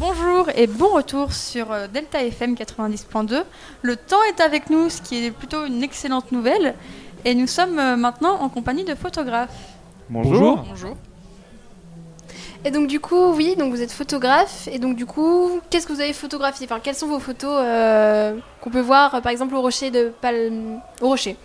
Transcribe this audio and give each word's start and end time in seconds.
bonjour 0.00 0.48
et 0.54 0.66
bon 0.66 0.88
retour 0.94 1.34
sur 1.34 1.70
euh, 1.72 1.86
Delta 1.86 2.24
FM 2.24 2.54
90.2. 2.54 3.44
Le 3.82 3.96
temps 3.96 4.22
est 4.30 4.40
avec 4.40 4.70
nous, 4.70 4.88
ce 4.88 5.02
qui 5.02 5.26
est 5.26 5.30
plutôt 5.30 5.66
une 5.66 5.82
excellente 5.82 6.32
nouvelle. 6.32 6.74
Et 7.26 7.34
nous 7.34 7.46
sommes 7.46 7.78
euh, 7.78 7.96
maintenant 7.96 8.40
en 8.40 8.48
compagnie 8.48 8.84
de 8.84 8.94
photographes. 8.94 9.74
Bonjour. 10.08 10.64
Bonjour. 10.66 10.96
Et 12.64 12.70
donc 12.70 12.86
du 12.88 12.98
coup, 12.98 13.32
oui, 13.34 13.56
donc 13.56 13.72
vous 13.72 13.82
êtes 13.82 13.92
photographe. 13.92 14.68
Et 14.72 14.78
donc 14.78 14.96
du 14.96 15.04
coup, 15.04 15.60
qu'est-ce 15.68 15.86
que 15.86 15.92
vous 15.92 16.00
avez 16.00 16.14
photographié? 16.14 16.66
Enfin, 16.66 16.80
quelles 16.82 16.94
sont 16.94 17.08
vos 17.08 17.20
photos 17.20 17.60
euh, 17.62 18.38
qu'on 18.62 18.70
peut 18.70 18.80
voir, 18.80 19.20
par 19.20 19.30
exemple, 19.30 19.54
au 19.54 19.60
rocher 19.60 19.90
de 19.90 20.12
Palme, 20.22 20.80
au 21.02 21.08
rocher 21.08 21.36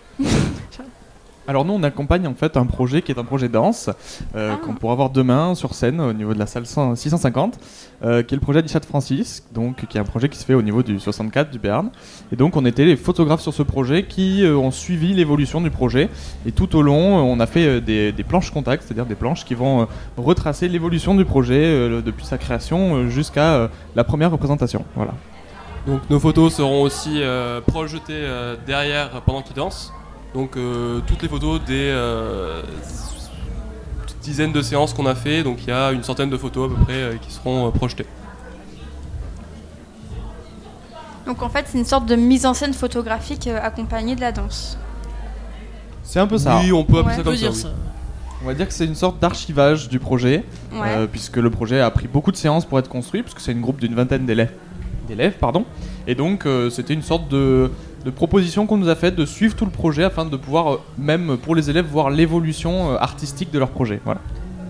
Alors 1.48 1.64
nous 1.64 1.74
on 1.74 1.84
accompagne 1.84 2.26
en 2.28 2.34
fait 2.34 2.58
un 2.58 2.66
projet 2.66 3.04
qui 3.04 3.12
est 3.12 3.20
un 3.20 3.24
projet 3.24 3.50
danse 3.50 3.90
euh, 4.36 4.54
Ah. 4.54 4.60
qu'on 4.66 4.74
pourra 4.74 4.96
voir 4.96 5.10
demain 5.12 5.54
sur 5.54 5.76
scène 5.76 6.02
au 6.02 6.12
niveau 6.12 6.34
de 6.34 6.40
la 6.40 6.48
salle 6.48 6.66
100 6.66 6.96
650 6.96 7.60
euh, 8.04 8.24
qui 8.24 8.34
est 8.34 8.38
le 8.38 8.42
projet 8.42 8.64
d'Ichat 8.64 8.80
Francis 8.82 9.44
donc 9.54 9.86
qui 9.88 9.98
est 9.98 10.02
un 10.02 10.06
projet 10.06 10.28
qui 10.28 10.40
se 10.40 10.46
fait 10.46 10.56
au 10.56 10.64
niveau 10.64 10.82
du 10.82 11.00
64 11.00 11.52
du 11.52 11.60
Berne 11.60 11.92
et 12.32 12.36
donc 12.36 12.56
on 12.58 12.66
était 12.66 12.86
les 12.86 12.96
photographes 12.96 13.42
sur 13.42 13.54
ce 13.54 13.62
projet 13.62 14.06
qui 14.06 14.44
euh, 14.44 14.56
ont 14.58 14.72
suivi 14.72 15.14
l'évolution 15.14 15.62
du 15.62 15.70
projet 15.70 16.10
et 16.48 16.52
tout 16.52 16.76
au 16.76 16.82
long 16.82 17.18
on 17.18 17.40
a 17.40 17.46
fait 17.46 17.80
des, 17.80 18.12
des 18.12 18.24
planches 18.24 18.50
contact 18.50 18.84
c'est-à-dire 18.84 19.06
des 19.06 19.16
planches 19.16 19.46
qui 19.46 19.54
vont 19.54 19.82
euh, 19.84 19.86
retracer 20.18 20.68
l'évolution 20.68 21.14
du 21.14 21.26
projet 21.26 21.64
euh, 21.64 22.02
depuis 22.02 22.26
sa 22.26 22.40
création 22.40 23.08
jusqu'à 23.10 23.54
euh, 23.54 23.68
la 23.96 24.04
première 24.04 24.32
représentation 24.32 24.84
voilà. 24.96 25.14
Donc 25.86 26.02
nos 26.10 26.20
photos 26.20 26.56
seront 26.56 26.82
aussi 26.82 27.22
euh, 27.22 27.62
projetées 27.62 28.14
euh, 28.14 28.56
derrière 28.66 29.22
pendant 29.22 29.44
qu'ils 29.44 29.56
dansent. 29.56 29.94
Donc 30.34 30.58
euh, 30.58 31.00
toutes 31.08 31.22
les 31.22 31.30
photos 31.30 31.62
des 31.64 31.90
euh, 31.94 32.62
dizaines 34.22 34.52
de 34.52 34.62
séances 34.62 34.94
qu'on 34.94 35.06
a 35.06 35.16
fait, 35.16 35.44
donc 35.44 35.60
il 35.64 35.70
y 35.70 35.72
a 35.72 35.92
une 35.92 36.04
centaine 36.04 36.30
de 36.30 36.38
photos 36.38 36.72
à 36.72 36.76
peu 36.76 36.82
près 36.84 36.94
euh, 36.94 37.16
qui 37.22 37.32
seront 37.32 37.68
euh, 37.68 37.72
projetées. 37.72 38.06
Donc 41.26 41.42
en 41.42 41.50
fait, 41.50 41.66
c'est 41.68 41.78
une 41.78 41.86
sorte 41.86 42.06
de 42.06 42.16
mise 42.16 42.46
en 42.46 42.54
scène 42.54 42.74
photographique 42.74 43.48
accompagnée 43.48 44.16
de 44.16 44.22
la 44.22 44.32
danse. 44.32 44.78
C'est 46.04 46.20
un 46.20 46.28
peu 46.28 46.38
ça. 46.38 46.60
Oui, 46.60 46.72
on 46.72 46.84
peut 46.84 47.00
appeler 47.00 47.16
Ouais. 47.16 47.18
ça 47.18 47.24
comme 47.24 47.34
ça. 47.36 47.40
dire 47.40 47.52
oui. 47.52 47.58
ça. 47.58 47.70
On 48.44 48.48
va 48.48 48.54
dire 48.54 48.68
que 48.68 48.74
c'est 48.74 48.86
une 48.86 48.94
sorte 48.96 49.20
d'archivage 49.20 49.90
du 49.90 49.98
projet 50.00 50.44
Ouais. 50.72 50.82
Euh, 50.98 51.08
puisque 51.08 51.38
le 51.38 51.50
projet 51.50 51.80
a 51.80 51.90
pris 51.90 52.08
beaucoup 52.08 52.32
de 52.32 52.38
séances 52.38 52.66
pour 52.66 52.78
être 52.78 52.90
construit, 52.90 53.24
puisque 53.24 53.40
c'est 53.40 53.54
une 53.54 53.62
groupe 53.62 53.80
d'une 53.80 53.96
vingtaine 53.96 54.26
d'élèves. 54.26 54.52
D'élèves 55.06 55.38
pardon. 55.40 55.66
Et 56.08 56.16
donc 56.16 56.46
euh, 56.46 56.70
c'était 56.70 56.94
une 56.94 57.02
sorte 57.02 57.30
de, 57.30 57.72
de 58.04 58.10
proposition 58.12 58.66
qu'on 58.66 58.78
nous 58.78 58.90
a 58.90 58.96
faite 58.96 59.16
de 59.16 59.26
suivre 59.26 59.56
tout 59.56 59.66
le 59.66 59.72
projet 59.72 60.04
afin 60.04 60.26
de 60.26 60.38
pouvoir, 60.38 60.74
euh, 60.74 60.78
même 60.98 61.38
pour 61.38 61.56
les 61.56 61.70
élèves, 61.70 61.86
voir 61.86 62.10
l'évolution 62.10 62.92
euh, 62.92 62.98
artistique 62.98 63.52
de 63.52 63.60
leur 63.60 63.70
projet. 63.70 64.00
Voilà. 64.06 64.22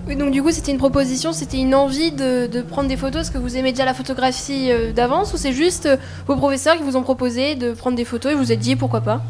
Oui, 0.08 0.16
donc 0.16 0.30
du 0.30 0.44
coup, 0.44 0.52
c'était 0.52 0.72
une 0.72 0.78
proposition, 0.78 1.34
c'était 1.34 1.58
une 1.58 1.74
envie 1.74 2.12
de, 2.12 2.46
de 2.46 2.62
prendre 2.62 2.88
des 2.88 2.96
photos. 2.96 3.22
Est-ce 3.22 3.32
que 3.32 3.40
vous 3.40 3.58
aimez 3.58 3.72
déjà 3.72 3.86
la 3.86 3.96
photographie 3.96 4.72
euh, 4.72 4.94
d'avance 4.94 5.34
ou 5.34 5.38
c'est 5.38 5.52
juste 5.52 5.88
euh, 5.88 5.98
vos 6.28 6.36
professeurs 6.36 6.78
qui 6.78 6.84
vous 6.84 6.96
ont 6.96 7.02
proposé 7.02 7.56
de 7.56 7.74
prendre 7.74 7.98
des 7.98 8.06
photos 8.06 8.32
et 8.32 8.36
vous 8.36 8.44
vous 8.44 8.52
êtes 8.52 8.60
dit 8.60 8.76
pourquoi 8.76 9.02
pas? 9.02 9.24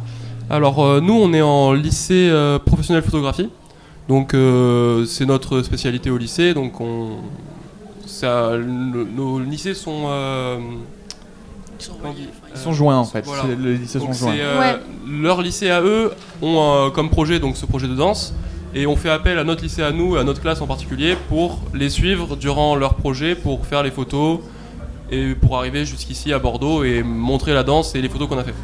Alors 0.49 0.83
euh, 0.83 0.99
nous 0.99 1.13
on 1.13 1.33
est 1.33 1.41
en 1.41 1.71
lycée 1.71 2.27
euh, 2.29 2.59
professionnel 2.59 3.03
photographie. 3.03 3.49
Donc 4.09 4.33
euh, 4.33 5.05
c'est 5.05 5.25
notre 5.25 5.61
spécialité 5.61 6.09
au 6.11 6.17
lycée. 6.17 6.53
Donc 6.53 6.81
on, 6.81 7.19
ça, 8.15 8.51
le- 8.55 9.05
nos 9.05 9.39
lycées 9.39 9.73
sont 9.73 10.03
euh, 10.07 10.57
Ils 11.79 11.83
sont 11.85 11.93
dit 12.15 12.29
Ils 12.53 12.59
sont 12.59 12.73
joints 12.73 12.97
en 12.97 13.03
fait. 13.05 13.23
Voilà. 13.25 13.43
Les 13.59 13.77
lycées 13.77 13.99
sont 13.99 14.13
joints. 14.13 14.33
euh, 14.37 14.59
Ouais. 14.59 14.79
Leur 15.07 15.41
lycée 15.41 15.69
à 15.69 15.81
eux 15.81 16.11
ont 16.41 16.57
euh, 16.59 16.89
comme 16.89 17.09
projet 17.09 17.39
donc 17.39 17.57
ce 17.57 17.65
projet 17.65 17.87
de 17.87 17.95
danse 17.95 18.33
et 18.73 18.87
on 18.87 18.95
fait 18.95 19.09
appel 19.09 19.37
à 19.39 19.43
notre 19.43 19.63
lycée 19.63 19.83
à 19.83 19.91
nous, 19.91 20.15
à 20.15 20.23
notre 20.23 20.41
classe 20.41 20.61
en 20.61 20.67
particulier, 20.67 21.15
pour 21.29 21.59
les 21.73 21.89
suivre 21.89 22.35
durant 22.35 22.75
leur 22.75 22.95
projet, 22.95 23.35
pour 23.35 23.65
faire 23.65 23.83
les 23.83 23.91
photos 23.91 24.39
et 25.11 25.33
pour 25.35 25.57
arriver 25.57 25.85
jusqu'ici 25.85 26.33
à 26.33 26.39
Bordeaux 26.39 26.83
et 26.83 27.03
montrer 27.03 27.53
la 27.53 27.63
danse 27.63 27.95
et 27.95 28.01
les 28.01 28.09
photos 28.09 28.27
qu'on 28.27 28.37
a 28.37 28.43
fait. 28.43 28.55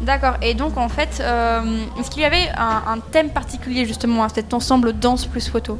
D'accord. 0.00 0.34
Et 0.42 0.54
donc 0.54 0.76
en 0.78 0.88
fait, 0.88 1.20
euh, 1.20 1.60
est-ce 2.00 2.10
qu'il 2.10 2.22
y 2.22 2.24
avait 2.24 2.48
un, 2.56 2.82
un 2.94 2.98
thème 3.12 3.28
particulier 3.30 3.84
justement 3.84 4.24
à 4.24 4.28
cet 4.30 4.54
ensemble 4.54 4.92
danse 4.94 5.26
plus 5.26 5.46
photo? 5.48 5.78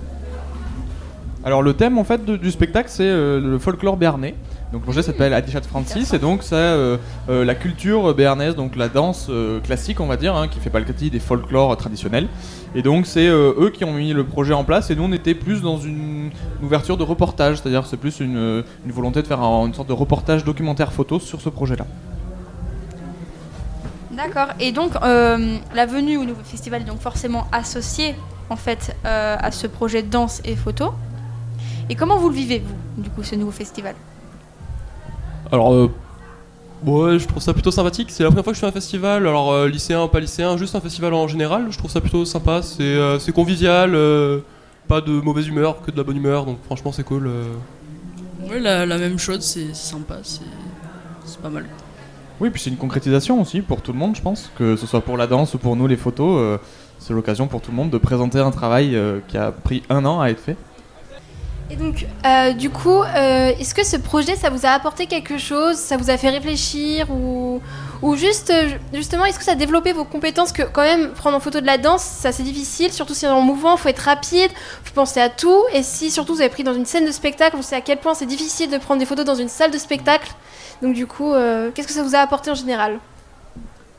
Alors 1.43 1.63
le 1.63 1.73
thème 1.75 1.97
en 1.99 2.05
fait 2.05 2.25
de- 2.25 2.37
du 2.37 2.51
spectacle 2.51 2.91
c'est 2.93 3.03
euh, 3.05 3.41
le 3.41 3.59
folklore 3.59 3.97
béarnais. 3.97 4.35
Donc 4.73 4.83
le 4.83 4.85
projet 4.85 5.03
s'appelle 5.03 5.33
Adichat 5.35 5.63
Francis 5.63 6.13
et 6.13 6.19
donc 6.21 6.43
c'est 6.45 6.55
euh, 6.55 6.97
euh, 7.29 7.45
la 7.45 7.55
culture 7.57 8.15
béarnaise, 8.15 8.55
donc 8.55 8.77
la 8.77 8.89
danse 8.89 9.29
classique 9.65 9.99
on 10.01 10.07
va 10.07 10.17
dire, 10.17 10.37
hein, 10.37 10.47
qui 10.49 10.61
fait 10.61 10.71
partie 10.71 11.11
des 11.11 11.19
folklores 11.19 11.77
traditionnels. 11.77 12.29
Et 12.77 12.83
donc 12.83 13.07
c'est 13.07 13.27
eux 13.27 13.73
qui 13.75 13.85
ont 13.85 13.95
mis 13.95 14.13
le 14.13 14.23
projet 14.25 14.53
en 14.53 14.63
place 14.63 14.91
et 14.91 14.95
nous 14.95 15.03
on 15.05 15.13
était 15.13 15.35
plus 15.35 15.61
dans 15.63 15.79
une 15.79 16.31
ouverture 16.63 16.97
de 16.97 17.03
reportage, 17.03 17.57
c'est-à-dire 17.57 17.85
c'est 17.87 17.97
plus 17.97 18.21
une, 18.21 18.63
une 18.85 18.93
volonté 18.93 19.23
de 19.23 19.27
faire 19.27 19.41
un- 19.41 19.67
une 19.67 19.75
sorte 19.75 19.89
de 19.89 19.93
reportage 19.95 20.45
documentaire 20.45 20.93
photo 20.93 21.19
sur 21.19 21.41
ce 21.41 21.49
projet-là. 21.49 21.87
D'accord. 24.13 24.49
Et 24.61 24.71
donc 24.73 24.93
la 25.03 25.87
venue 25.87 26.17
au 26.19 26.25
nouveau 26.25 26.43
festival 26.45 26.83
est 26.83 26.85
donc 26.85 27.01
forcément 27.01 27.47
associée 27.51 28.15
en 28.51 28.57
fait 28.57 28.95
à 29.03 29.51
ce 29.51 29.67
projet 29.67 30.03
danse 30.03 30.43
et 30.45 30.55
photo. 30.55 30.93
Et 31.89 31.95
comment 31.95 32.19
vous 32.19 32.29
le 32.29 32.35
vivez 32.35 32.63
vous, 32.65 33.03
du 33.03 33.11
coup, 33.11 33.23
ce 33.23 33.35
nouveau 33.35 33.51
festival? 33.51 33.95
Alors, 35.51 35.73
euh, 35.73 35.91
ouais, 36.85 37.19
je 37.19 37.27
trouve 37.27 37.43
ça 37.43 37.53
plutôt 37.53 37.71
sympathique. 37.73 38.11
C'est 38.11 38.23
la 38.23 38.29
première 38.29 38.45
fois 38.45 38.53
que 38.53 38.57
je 38.57 38.61
fais 38.61 38.69
un 38.69 38.73
festival. 38.73 39.27
Alors, 39.27 39.53
euh, 39.53 39.69
lycéen, 39.69 40.07
pas 40.09 40.21
lycéen, 40.21 40.57
juste 40.57 40.75
un 40.77 40.81
festival 40.81 41.15
en 41.15 41.27
général. 41.27 41.67
Je 41.71 41.79
trouve 41.79 41.91
ça 41.91 42.01
plutôt 42.01 42.25
sympa. 42.25 42.63
C'est 42.63 42.83
euh, 42.83 43.19
convivial, 43.35 43.95
euh, 43.95 44.41
pas 44.87 45.01
de 45.01 45.13
mauvaise 45.13 45.49
humeur, 45.49 45.83
que 45.83 45.91
de 45.91 45.97
la 45.97 46.05
bonne 46.05 46.17
humeur. 46.17 46.45
Donc, 46.47 46.59
franchement, 46.65 46.93
c'est 46.93 47.05
cool. 47.05 47.27
euh. 47.27 47.45
Ouais, 48.49 48.61
la, 48.61 48.87
la 48.87 48.99
même 48.99 49.19
chose, 49.19 49.41
c'est 49.41 49.75
sympa, 49.75 50.19
c'est 50.23 50.41
c'est 51.25 51.41
pas 51.41 51.51
mal. 51.51 51.67
Oui, 52.41 52.51
puis 52.51 52.61
c'est 52.61 52.71
une 52.71 52.77
concrétisation 52.77 53.41
aussi 53.41 53.61
pour 53.61 53.83
tout 53.83 53.93
le 53.93 53.99
monde, 53.99 54.17
je 54.17 54.23
pense, 54.23 54.51
que 54.57 54.77
ce 54.77 54.87
soit 54.87 55.03
pour 55.03 55.17
la 55.17 55.27
danse 55.27 55.55
ou 55.55 55.59
pour 55.59 55.77
nous 55.77 55.87
les 55.87 55.97
photos. 55.99 56.39
euh, 56.39 56.59
c'est 56.99 57.13
l'occasion 57.13 57.47
pour 57.47 57.61
tout 57.61 57.71
le 57.71 57.77
monde 57.77 57.91
de 57.91 57.99
présenter 57.99 58.39
un 58.39 58.51
travail 58.51 58.97
euh, 58.97 59.21
qui 59.29 59.37
a 59.39 59.53
pris 59.53 59.83
un 59.91 60.05
an 60.05 60.21
à 60.21 60.29
être 60.31 60.41
fait. 60.41 60.57
Et 61.71 61.77
donc, 61.77 62.05
euh, 62.27 62.53
du 62.53 62.69
coup, 62.69 63.01
euh, 63.01 63.53
est-ce 63.59 63.75
que 63.75 63.87
ce 63.87 63.97
projet, 63.97 64.35
ça 64.35 64.51
vous 64.51 64.67
a 64.67 64.71
apporté 64.71 65.07
quelque 65.07 65.39
chose? 65.39 65.77
Ça 65.77 65.97
vous 65.97 66.11
a 66.11 66.17
fait 66.17 66.31
réfléchir 66.31 67.07
Ou, 67.11 67.61
juste, 68.17 68.53
justement, 68.93 69.25
est-ce 69.25 69.39
que 69.39 69.45
ça 69.45 69.53
a 69.53 69.55
développé 69.55 69.93
vos 69.93 70.05
compétences? 70.05 70.51
Que 70.51 70.63
quand 70.63 70.83
même, 70.83 71.11
prendre 71.13 71.37
en 71.37 71.41
photo 71.41 71.61
de 71.61 71.67
la 71.67 71.79
danse, 71.79 72.03
c'est 72.03 72.27
assez 72.27 72.43
difficile, 72.43 72.93
surtout 72.93 73.15
si 73.15 73.21
c'est 73.21 73.29
en 73.29 73.43
mouvement, 73.43 73.77
faut 73.77 73.89
être 73.89 74.01
rapide, 74.01 74.51
faut 74.83 74.95
penser 74.95 75.21
à 75.21 75.29
tout. 75.29 75.65
Et 75.73 75.85
si 75.85 76.11
surtout 76.11 76.35
vous 76.35 76.41
avez 76.41 76.51
pris 76.51 76.65
dans 76.65 76.75
une 76.75 76.87
scène 76.87 77.07
de 77.07 77.13
spectacle, 77.13 77.57
on 77.57 77.63
sait 77.63 77.77
à 77.77 77.83
quel 77.83 77.99
point 77.99 78.15
c'est 78.15 78.27
difficile 78.27 78.71
de 78.71 78.79
prendre 78.79 78.99
des 78.99 79.07
photos 79.07 79.25
dans 79.25 79.37
une 79.37 79.49
salle 79.49 79.71
de 79.71 79.79
spectacle. 79.79 80.33
Donc 80.83 80.95
du 80.95 81.07
coup, 81.07 81.33
euh, 81.33 81.71
qu'est-ce 81.73 81.87
que 81.87 81.95
ça 81.95 82.03
vous 82.03 82.17
a 82.17 82.19
apporté 82.19 82.51
en 82.51 82.55
général? 82.55 82.99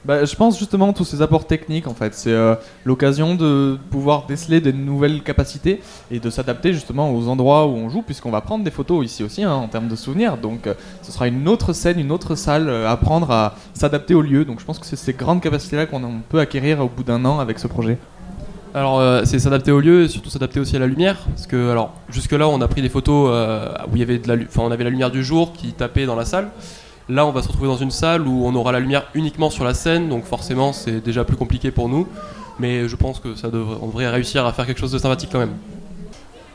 Bah, 0.04 0.26
je 0.26 0.36
pense 0.36 0.58
justement 0.58 0.94
tous 0.94 1.06
ces 1.06 1.22
apports 1.22 1.46
techniques 1.46 1.86
en 1.88 1.94
fait, 1.94 2.16
c'est 2.16 2.32
euh, 2.32 2.56
l'occasion 2.86 3.36
de 3.36 3.78
pouvoir 3.92 4.26
déceler 4.26 4.60
des 4.60 4.74
nouvelles 4.74 5.22
capacités 5.22 5.80
et 6.10 6.20
de 6.20 6.30
s'adapter 6.32 6.74
justement 6.74 7.14
aux 7.14 7.28
endroits 7.28 7.68
où 7.68 7.76
on 7.76 7.88
joue 7.88 8.02
puisqu'on 8.02 8.32
va 8.32 8.42
prendre 8.42 8.64
des 8.64 8.72
photos 8.72 9.06
ici 9.06 9.24
aussi 9.24 9.44
hein, 9.44 9.54
en 9.54 9.68
termes 9.68 9.88
de 9.88 9.96
souvenirs. 9.96 10.38
Donc 10.38 10.66
euh, 10.66 10.74
ce 11.04 11.12
sera 11.12 11.28
une 11.28 11.48
autre 11.48 11.74
scène, 11.74 12.00
une 12.00 12.12
autre 12.12 12.34
salle, 12.34 12.68
euh, 12.68 12.90
apprendre 12.90 13.30
à 13.30 13.54
s'adapter 13.76 14.16
au 14.16 14.24
lieu. 14.24 14.44
Donc 14.44 14.60
je 14.60 14.66
pense 14.66 14.80
que 14.80 14.88
c'est 14.88 14.96
ces 14.96 15.14
grandes 15.14 15.40
capacités-là 15.42 15.86
qu'on 15.86 16.04
on 16.04 16.22
peut 16.28 16.40
acquérir 16.40 16.80
au 16.80 16.90
bout 16.90 17.04
d'un 17.04 17.24
an 17.26 17.38
avec 17.38 17.60
ce 17.60 17.68
projet. 17.68 18.00
Alors, 18.74 19.00
euh, 19.00 19.22
c'est 19.26 19.38
s'adapter 19.38 19.72
au 19.72 19.82
lieu 19.82 20.06
et 20.06 20.08
surtout 20.08 20.32
s'adapter 20.32 20.60
aussi 20.60 20.78
à 20.78 20.80
la 20.80 20.88
lumière. 20.88 21.18
Parce 21.28 21.46
que, 21.46 21.72
alors, 21.72 21.94
jusque-là, 22.10 22.48
on 22.48 22.62
a 22.62 22.68
pris 22.70 22.82
des 22.82 22.88
photos 22.88 23.30
où 23.92 23.96
il 23.96 24.00
y 24.00 24.02
avait 24.02 24.18
de 24.18 24.46
enfin, 24.48 24.62
on 24.64 24.72
avait 24.72 24.86
la 24.86 24.90
lumière 24.90 25.12
du 25.12 25.26
jour 25.26 25.52
qui 25.52 25.74
tapait 25.74 26.06
dans 26.06 26.16
la 26.16 26.24
salle. 26.24 26.48
Là, 27.12 27.26
on 27.26 27.32
va 27.32 27.42
se 27.42 27.50
retrouver 27.50 27.68
dans 27.68 27.76
une 27.76 27.92
salle 27.92 28.26
où 28.26 28.46
on 28.46 28.56
aura 28.56 28.72
la 28.72 28.80
lumière 28.80 29.08
uniquement 29.16 29.50
sur 29.50 29.66
la 29.66 29.74
scène, 29.74 30.08
donc 30.08 30.24
forcément, 30.24 30.72
c'est 30.72 31.02
déjà 31.02 31.26
plus 31.26 31.36
compliqué 31.36 31.70
pour 31.70 31.90
nous. 31.90 32.08
Mais 32.58 32.88
je 32.88 32.96
pense 32.96 33.20
que 33.20 33.36
ça 33.36 33.50
devrait, 33.50 33.76
on 33.82 33.88
devrait 33.88 34.08
réussir 34.08 34.46
à 34.46 34.54
faire 34.54 34.66
quelque 34.66 34.80
chose 34.80 34.94
de 34.94 34.98
sympathique 34.98 35.30
quand 35.30 35.40
même. 35.40 35.56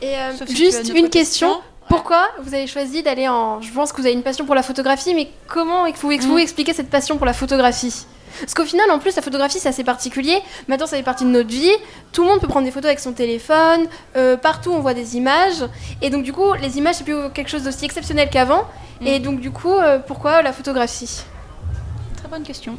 Et 0.01 0.15
euh, 0.15 0.31
juste 0.49 0.91
une 0.95 1.09
question. 1.09 1.49
question. 1.49 1.49
Pourquoi 1.87 2.27
vous 2.41 2.53
avez 2.55 2.65
choisi 2.65 3.03
d'aller 3.03 3.27
en... 3.27 3.61
Je 3.61 3.71
pense 3.71 3.91
que 3.91 3.97
vous 4.01 4.07
avez 4.07 4.15
une 4.15 4.23
passion 4.23 4.45
pour 4.45 4.55
la 4.55 4.63
photographie, 4.63 5.13
mais 5.13 5.29
comment 5.47 5.89
pouvez-vous 5.91 6.35
Mm. 6.35 6.39
expliquer 6.39 6.73
cette 6.73 6.89
passion 6.89 7.17
pour 7.17 7.25
la 7.27 7.33
photographie? 7.33 8.05
Parce 8.39 8.53
qu'au 8.53 8.65
final, 8.65 8.89
en 8.91 8.99
plus, 8.99 9.15
la 9.15 9.21
photographie, 9.21 9.59
c'est 9.59 9.69
assez 9.69 9.83
particulier. 9.83 10.39
Maintenant, 10.67 10.87
ça 10.87 10.97
fait 10.97 11.03
partie 11.03 11.23
de 11.23 11.29
notre 11.29 11.49
vie. 11.49 11.71
Tout 12.11 12.23
le 12.23 12.29
monde 12.29 12.39
peut 12.39 12.47
prendre 12.47 12.65
des 12.65 12.71
photos 12.71 12.87
avec 12.87 12.99
son 12.99 13.13
téléphone. 13.13 13.87
Euh, 14.15 14.37
partout, 14.37 14.71
on 14.71 14.79
voit 14.79 14.93
des 14.93 15.17
images. 15.17 15.63
Et 16.01 16.09
donc, 16.09 16.23
du 16.23 16.33
coup, 16.33 16.53
les 16.61 16.77
images, 16.77 16.95
c'est 16.95 17.03
plus 17.03 17.29
quelque 17.33 17.49
chose 17.49 17.63
d'aussi 17.63 17.85
exceptionnel 17.85 18.29
qu'avant. 18.29 18.63
Mm. 19.01 19.07
Et 19.07 19.19
donc, 19.19 19.39
du 19.39 19.51
coup, 19.51 19.73
euh, 19.73 19.99
pourquoi 19.99 20.41
la 20.41 20.53
photographie? 20.53 21.23
Très 22.17 22.27
bonne 22.27 22.43
question. 22.43 22.77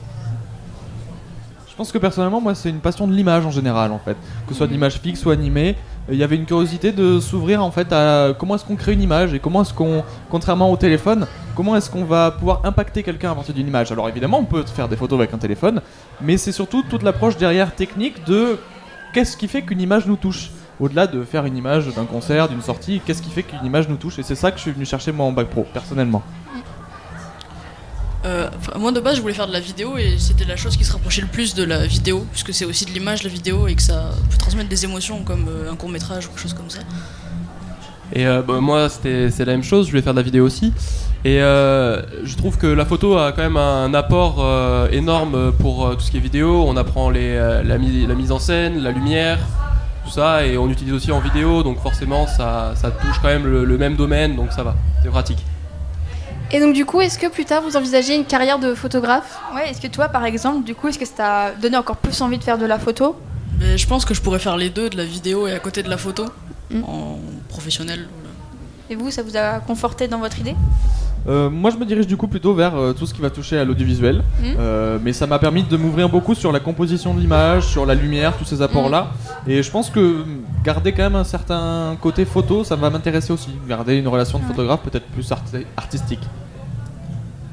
Je 1.68 1.74
pense 1.76 1.92
que 1.92 1.98
personnellement, 1.98 2.40
moi, 2.40 2.54
c'est 2.56 2.70
une 2.70 2.80
passion 2.80 3.06
de 3.06 3.12
l'image 3.12 3.46
en 3.46 3.52
général, 3.52 3.92
en 3.92 4.00
fait. 4.00 4.16
Que 4.46 4.52
ce 4.52 4.58
soit 4.58 4.66
de 4.66 4.72
l'image 4.72 4.98
fixe 4.98 5.24
ou 5.24 5.30
animée, 5.30 5.76
il 6.10 6.16
y 6.16 6.22
avait 6.22 6.36
une 6.36 6.46
curiosité 6.46 6.92
de 6.92 7.20
s'ouvrir 7.20 7.62
en 7.62 7.70
fait 7.70 7.92
à 7.92 8.34
comment 8.38 8.54
est-ce 8.54 8.64
qu'on 8.64 8.76
crée 8.76 8.94
une 8.94 9.02
image 9.02 9.34
et 9.34 9.38
comment 9.38 9.62
est-ce 9.62 9.74
qu'on, 9.74 10.02
contrairement 10.30 10.70
au 10.70 10.76
téléphone, 10.76 11.26
comment 11.54 11.76
est-ce 11.76 11.90
qu'on 11.90 12.04
va 12.04 12.30
pouvoir 12.30 12.60
impacter 12.64 13.02
quelqu'un 13.02 13.32
à 13.32 13.34
partir 13.34 13.54
d'une 13.54 13.68
image. 13.68 13.92
Alors 13.92 14.08
évidemment, 14.08 14.38
on 14.38 14.44
peut 14.44 14.64
faire 14.64 14.88
des 14.88 14.96
photos 14.96 15.18
avec 15.18 15.34
un 15.34 15.38
téléphone, 15.38 15.82
mais 16.20 16.36
c'est 16.36 16.52
surtout 16.52 16.82
toute 16.82 17.02
l'approche 17.02 17.36
derrière 17.36 17.74
technique 17.74 18.24
de 18.24 18.58
qu'est-ce 19.12 19.36
qui 19.36 19.48
fait 19.48 19.62
qu'une 19.62 19.80
image 19.80 20.06
nous 20.06 20.16
touche. 20.16 20.50
au-delà 20.80 21.06
de 21.06 21.24
faire 21.24 21.44
une 21.44 21.56
image 21.56 21.92
d'un 21.94 22.04
concert, 22.04 22.48
d'une 22.48 22.62
sortie, 22.62 23.00
qu'est-ce 23.04 23.22
qui 23.22 23.30
fait 23.30 23.42
qu'une 23.42 23.64
image 23.64 23.88
nous 23.88 23.96
touche? 23.96 24.18
Et 24.18 24.22
c'est 24.22 24.34
ça 24.34 24.50
que 24.50 24.58
je 24.58 24.62
suis 24.62 24.70
venu 24.70 24.84
chercher 24.84 25.12
moi 25.12 25.26
en 25.26 25.32
bac 25.32 25.48
pro, 25.48 25.66
personnellement. 25.72 26.22
Euh, 28.28 28.48
moi 28.78 28.92
de 28.92 29.00
base 29.00 29.16
je 29.16 29.22
voulais 29.22 29.32
faire 29.40 29.46
de 29.46 29.52
la 29.52 29.60
vidéo 29.70 29.96
et 29.96 30.16
c'était 30.18 30.44
la 30.44 30.56
chose 30.56 30.76
qui 30.76 30.84
se 30.84 30.92
rapprochait 30.92 31.22
le 31.22 31.28
plus 31.36 31.54
de 31.54 31.64
la 31.64 31.86
vidéo 31.86 32.26
puisque 32.32 32.52
c'est 32.52 32.66
aussi 32.70 32.84
de 32.84 32.90
l'image 32.90 33.22
la 33.22 33.30
vidéo 33.30 33.68
et 33.68 33.74
que 33.74 33.80
ça 33.90 34.10
peut 34.30 34.36
transmettre 34.36 34.68
des 34.68 34.84
émotions 34.84 35.18
comme 35.28 35.46
euh, 35.48 35.72
un 35.72 35.76
court 35.76 35.88
métrage 35.88 36.26
ou 36.26 36.28
quelque 36.30 36.40
chose 36.46 36.52
comme 36.52 36.68
ça. 36.68 36.80
Et 38.12 38.26
euh, 38.26 38.42
bah, 38.42 38.58
moi, 38.60 38.88
c'est 38.88 39.38
la 39.38 39.52
même 39.56 39.62
chose. 39.62 39.86
Je 39.86 39.90
voulais 39.92 40.02
faire 40.02 40.14
de 40.14 40.18
la 40.18 40.24
vidéo 40.24 40.44
aussi. 40.44 40.72
Et 41.24 41.42
euh, 41.42 42.00
je 42.24 42.34
trouve 42.36 42.56
que 42.56 42.66
la 42.66 42.86
photo 42.86 43.18
a 43.18 43.32
quand 43.32 43.42
même 43.42 43.58
un 43.58 43.92
apport 43.92 44.36
euh, 44.40 44.88
énorme 44.90 45.52
pour 45.52 45.90
tout 45.94 46.00
ce 46.00 46.10
qui 46.10 46.16
est 46.16 46.20
vidéo. 46.20 46.64
On 46.66 46.76
apprend 46.76 47.10
les, 47.10 47.36
la, 47.64 47.76
mi- 47.78 48.06
la 48.06 48.14
mise 48.14 48.32
en 48.32 48.38
scène, 48.38 48.82
la 48.82 48.92
lumière, 48.92 49.38
tout 50.04 50.10
ça, 50.10 50.46
et 50.46 50.56
on 50.56 50.70
utilise 50.70 50.94
aussi 50.94 51.12
en 51.12 51.20
vidéo. 51.20 51.62
Donc 51.62 51.80
forcément, 51.82 52.26
ça, 52.26 52.72
ça 52.76 52.90
touche 52.90 53.18
quand 53.20 53.28
même 53.28 53.46
le 53.46 53.78
même 53.78 53.96
domaine, 53.96 54.36
donc 54.36 54.52
ça 54.52 54.62
va. 54.62 54.74
C'est 55.02 55.10
pratique. 55.10 55.44
Et 56.50 56.60
donc 56.60 56.74
du 56.74 56.84
coup, 56.86 57.00
est-ce 57.00 57.18
que 57.18 57.26
plus 57.26 57.44
tard 57.44 57.62
vous 57.62 57.76
envisagez 57.76 58.14
une 58.14 58.24
carrière 58.24 58.58
de 58.58 58.74
photographe? 58.74 59.38
Ouais, 59.54 59.70
est-ce 59.70 59.80
que 59.80 59.86
toi, 59.86 60.08
par 60.08 60.24
exemple, 60.24 60.64
du 60.64 60.74
coup, 60.74 60.88
est-ce 60.88 60.98
que 60.98 61.04
ça 61.04 61.12
t'a 61.16 61.50
donné 61.52 61.76
encore 61.76 61.96
plus 61.96 62.20
envie 62.22 62.38
de 62.38 62.44
faire 62.44 62.56
de 62.58 62.64
la 62.66 62.78
photo? 62.78 63.16
Mais 63.60 63.76
je 63.76 63.86
pense 63.86 64.04
que 64.04 64.14
je 64.14 64.22
pourrais 64.22 64.38
faire 64.38 64.56
les 64.56 64.70
deux, 64.70 64.88
de 64.88 64.96
la 64.96 65.04
vidéo 65.04 65.46
et 65.46 65.52
à 65.52 65.58
côté 65.58 65.82
de 65.82 65.90
la 65.90 65.98
photo, 65.98 66.26
Mm. 66.70 66.84
en 66.84 67.18
professionnel. 67.48 68.08
Et 68.90 68.94
vous, 68.94 69.10
ça 69.10 69.22
vous 69.22 69.36
a 69.38 69.58
conforté 69.60 70.06
dans 70.06 70.18
votre 70.18 70.38
idée? 70.38 70.54
Euh, 71.26 71.50
moi, 71.50 71.70
je 71.70 71.76
me 71.76 71.84
dirige 71.84 72.06
du 72.06 72.16
coup 72.16 72.28
plutôt 72.28 72.54
vers 72.54 72.74
euh, 72.76 72.92
tout 72.92 73.04
ce 73.06 73.12
qui 73.12 73.20
va 73.20 73.28
toucher 73.30 73.58
à 73.58 73.64
l'audiovisuel. 73.64 74.22
Mhm. 74.42 74.54
Euh, 74.58 74.98
mais 75.02 75.12
ça 75.12 75.26
m'a 75.26 75.38
permis 75.38 75.62
de 75.62 75.76
m'ouvrir 75.76 76.08
beaucoup 76.08 76.34
sur 76.34 76.52
la 76.52 76.60
composition 76.60 77.12
de 77.14 77.20
l'image, 77.20 77.64
sur 77.66 77.84
la 77.84 77.94
lumière, 77.94 78.36
tous 78.36 78.44
ces 78.44 78.62
apports-là. 78.62 79.08
Et 79.46 79.62
je 79.62 79.70
pense 79.70 79.90
que 79.90 80.24
garder 80.64 80.92
quand 80.92 81.02
même 81.02 81.16
un 81.16 81.24
certain 81.24 81.96
côté 82.00 82.24
photo, 82.24 82.64
ça 82.64 82.76
va 82.76 82.88
m'intéresser 82.90 83.32
aussi. 83.32 83.50
Garder 83.68 83.96
une 83.96 84.08
relation 84.08 84.38
de 84.38 84.44
Ouais. 84.44 84.50
photographe 84.50 84.80
peut-être 84.82 85.06
plus 85.06 85.30
arti- 85.30 85.66
artistique. 85.76 86.20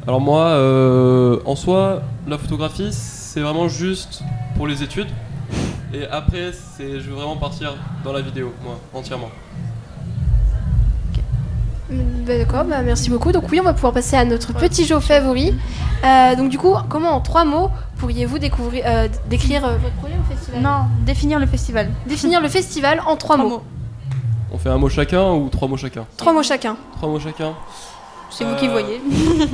Alors 0.08 0.22
moi, 0.22 0.44
euh, 0.46 1.40
en 1.46 1.56
soi, 1.56 2.02
la 2.28 2.38
photographie, 2.38 2.90
c'est 2.92 3.42
vraiment 3.42 3.68
juste 3.68 4.22
pour 4.56 4.68
les 4.68 4.84
études. 4.84 5.08
Et 5.94 6.06
après, 6.12 6.52
c'est, 6.54 7.00
je 7.00 7.10
veux 7.10 7.16
vraiment 7.16 7.38
partir 7.38 7.74
dans 8.04 8.14
la 8.14 8.22
vidéo, 8.22 8.54
moi, 8.64 8.80
entièrement. 8.94 9.30
Bah, 11.90 12.38
D'accord, 12.38 12.64
bah, 12.66 12.82
merci 12.82 13.10
beaucoup. 13.10 13.32
Donc 13.32 13.44
oui, 13.52 13.60
on 13.60 13.64
va 13.64 13.74
pouvoir 13.74 13.94
passer 13.94 14.16
à 14.16 14.26
notre 14.26 14.54
petit 14.54 14.86
jeu 14.86 15.00
favori. 15.00 15.54
Euh, 16.04 16.36
donc 16.36 16.50
du 16.50 16.58
coup, 16.58 16.74
comment 16.90 17.12
en 17.12 17.22
trois 17.22 17.46
mots 17.46 17.70
pourriez-vous 17.98 18.40
découvrir, 18.40 18.84
euh, 18.86 19.08
décrire 19.30 19.66
euh, 19.66 19.78
votre 19.78 19.96
projet 19.96 20.16
au 20.20 20.24
festival? 20.34 20.62
Non, 20.62 20.86
définir 21.06 21.40
le 21.40 21.46
festival. 21.46 21.90
Définir 22.08 22.42
le 22.42 22.50
festival 22.50 23.02
en 23.06 23.16
trois 23.16 23.38
mots. 23.38 23.64
On 24.52 24.58
fait 24.58 24.70
un 24.70 24.78
mot 24.78 24.90
chacun 24.90 25.32
ou 25.34 25.50
trois 25.50 25.68
mots 25.68 25.78
chacun? 25.78 26.06
Trois 26.18 26.34
mots 26.34 26.44
chacun. 26.44 26.78
Trois 26.94 27.10
mots 27.10 27.20
chacun 27.20 27.54
C'est 28.30 28.44
vous 28.44 28.56
qui 28.56 28.68
voyez. 28.68 29.02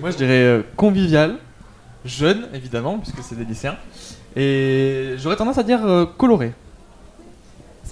Moi, 0.00 0.12
je 0.12 0.16
dirais 0.16 0.62
convivial, 0.76 1.38
jeune 2.04 2.46
évidemment, 2.54 2.98
puisque 2.98 3.20
c'est 3.22 3.34
des 3.34 3.44
lycéens. 3.44 3.76
Et 4.36 5.14
j'aurais 5.18 5.34
tendance 5.36 5.58
à 5.58 5.64
dire 5.64 5.80
coloré. 6.16 6.52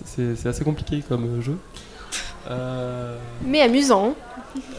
C'est, 0.04 0.46
assez 0.46 0.62
compliqué 0.64 1.02
comme 1.08 1.42
jeu. 1.42 1.58
Euh, 2.50 3.16
Mais 3.44 3.60
amusant. 3.62 4.14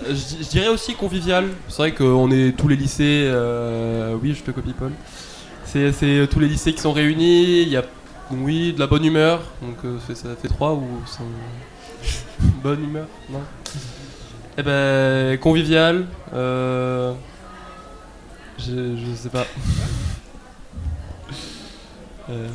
je, 0.08 0.14
di- 0.14 0.38
je 0.44 0.50
dirais 0.50 0.68
aussi 0.70 0.96
convivial. 0.96 1.46
C'est 1.68 1.78
vrai 1.78 1.92
qu'on 1.94 2.32
est 2.32 2.56
tous 2.58 2.68
les 2.68 2.76
lycées. 2.76 3.24
euh, 3.28 4.16
oui, 4.22 4.34
je 4.34 4.44
te 4.44 4.52
copie, 4.52 4.74
Paul. 4.74 4.92
C'est, 5.66 5.92
tous 6.32 6.40
les 6.40 6.48
lycées 6.48 6.74
qui 6.74 6.82
sont 6.82 6.94
réunis. 6.94 7.62
Il 7.64 7.70
y 7.70 7.78
a, 7.78 7.84
oui, 8.32 8.74
de 8.74 8.80
la 8.80 8.88
bonne 8.88 9.04
humeur. 9.06 9.42
Donc 9.62 9.78
euh, 9.86 9.98
ça 10.16 10.30
fait 10.42 10.48
trois 10.48 10.74
ou 10.74 10.88
c'est 11.06 12.44
bonne 12.64 12.84
humeur 12.84 13.08
Non? 13.30 13.42
Eh 14.58 14.64
ben, 14.64 15.38
convivial. 15.40 16.06
Euh, 16.34 17.14
je, 18.58 18.96
je 18.98 19.16
sais 19.16 19.30
pas. 19.30 19.46
Euh, 22.30 22.46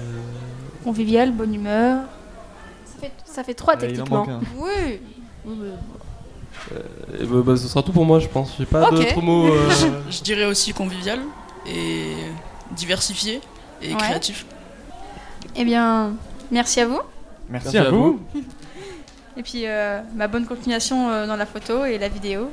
Convivial, 0.85 1.33
bonne 1.33 1.55
humeur. 1.55 2.01
Ça 3.03 3.09
fait, 3.09 3.13
ça 3.25 3.45
fait 3.45 3.55
trois 3.55 3.75
Ouais, 3.75 3.81
il 3.83 4.01
en 4.01 4.05
techniquement. 4.05 4.19
manque 4.19 4.29
un. 4.29 4.41
Oui. 4.59 5.01
eh 7.21 7.25
ben, 7.27 7.41
bah, 7.41 7.57
ce 7.57 7.67
sera 7.69 7.83
tout 7.83 7.93
pour 7.93 8.05
moi, 8.05 8.19
je 8.21 8.29
pense. 8.29 8.55
J'ai 8.59 8.67
pas 8.67 8.89
Ok. 8.89 8.95
d'autres 8.95 9.21
mots. 9.23 9.47
euh, 9.49 9.69
Je 10.11 10.23
dirais 10.23 10.45
aussi 10.45 10.73
convivial 10.73 11.21
et 11.67 12.13
diversifié 12.73 13.41
et 13.81 13.91
Ouais. 13.93 13.97
créatif. 13.97 14.47
Eh 15.57 15.65
bien, 15.65 16.13
merci 16.51 16.81
à 16.81 16.87
vous. 16.87 17.01
Merci, 17.49 17.67
Merci 17.75 17.79
à, 17.79 17.87
à 17.87 17.91
vous. 17.91 18.21
Et 19.37 19.43
puis, 19.43 19.67
euh, 19.67 20.01
ma 20.15 20.29
bonne 20.29 20.47
continuation 20.47 21.11
euh, 21.11 21.27
dans 21.27 21.37
la 21.37 21.47
photo 21.47 21.85
et 21.85 21.99
la 21.99 22.09
vidéo. 22.09 22.51